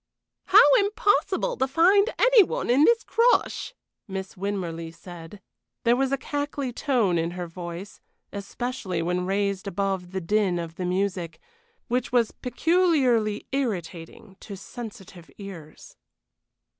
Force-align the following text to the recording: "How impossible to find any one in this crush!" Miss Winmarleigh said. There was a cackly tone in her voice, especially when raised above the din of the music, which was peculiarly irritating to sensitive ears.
"How 0.45 0.73
impossible 0.79 1.57
to 1.57 1.67
find 1.67 2.09
any 2.17 2.41
one 2.41 2.71
in 2.71 2.85
this 2.85 3.03
crush!" 3.03 3.75
Miss 4.07 4.33
Winmarleigh 4.35 4.93
said. 4.95 5.39
There 5.83 5.95
was 5.95 6.11
a 6.11 6.17
cackly 6.17 6.73
tone 6.73 7.19
in 7.19 7.29
her 7.37 7.45
voice, 7.45 8.01
especially 8.33 9.03
when 9.03 9.27
raised 9.27 9.67
above 9.67 10.11
the 10.11 10.19
din 10.19 10.57
of 10.57 10.73
the 10.77 10.85
music, 10.85 11.39
which 11.87 12.11
was 12.11 12.31
peculiarly 12.31 13.45
irritating 13.51 14.37
to 14.39 14.57
sensitive 14.57 15.29
ears. 15.37 15.95